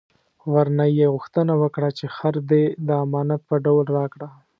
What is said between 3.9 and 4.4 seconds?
راکړه.